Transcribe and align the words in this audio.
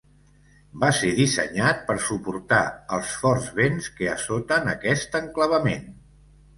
Va 0.83 0.87
ser 0.99 1.11
dissenyat 1.19 1.83
per 1.91 1.97
suportar 2.07 2.63
els 2.99 3.13
forts 3.21 3.53
vents 3.63 3.93
que 4.01 4.11
assoten 4.19 4.77
aquest 4.77 5.23
enclavament. 5.25 5.91